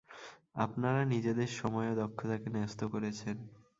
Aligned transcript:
আপনারা 0.55 1.01
নিজেদের 1.13 1.49
সময় 1.59 1.87
ও 1.91 1.99
দক্ষতাকে 2.01 2.47
ন্যস্ত 2.51 2.81
করেছেন। 2.93 3.37